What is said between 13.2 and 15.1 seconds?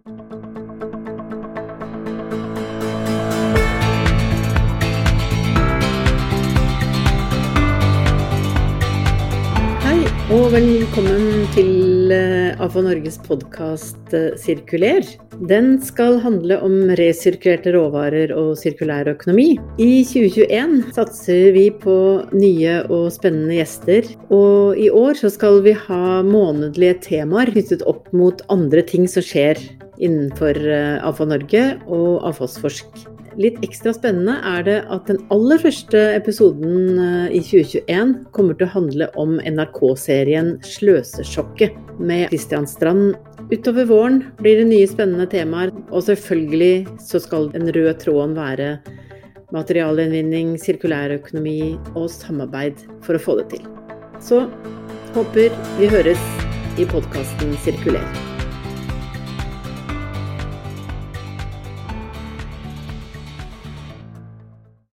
podkast Sirkuler.